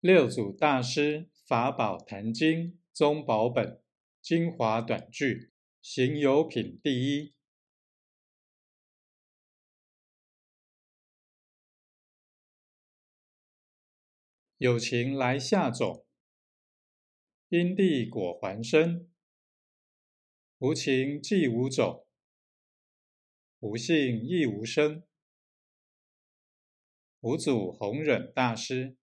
[0.00, 3.82] 六祖大师法宝坛经宗宝本
[4.22, 7.34] 精华短句行有品第一。
[14.56, 16.06] 有情来下种，
[17.50, 19.06] 因地果还生；
[20.60, 22.06] 无情既无种，
[23.58, 25.02] 无性亦无生。
[27.20, 28.96] 五祖弘忍大师。